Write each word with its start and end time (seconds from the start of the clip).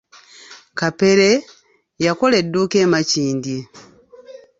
Kapere, 0.79 1.29
yakola 2.05 2.35
edduuka 2.41 2.75
e 2.85 2.87
Makindye. 2.91 3.57